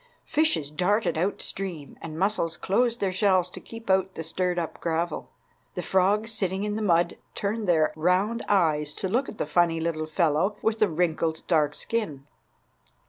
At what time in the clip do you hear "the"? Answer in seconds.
4.15-4.23, 5.75-5.83, 6.75-6.81, 9.37-9.45, 10.79-10.89